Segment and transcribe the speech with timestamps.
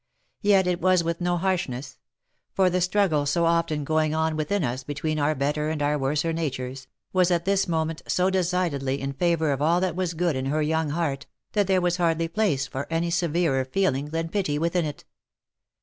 [0.41, 1.99] Yet it was with no harshness;
[2.53, 6.33] for the struggle so often going on within us between our better and our worser
[6.33, 10.45] natures, was at this moment so decidedly in favour of all that was good in
[10.47, 14.85] her young heart, that there was hardly place for any severer feeling than pity within
[14.85, 15.03] it.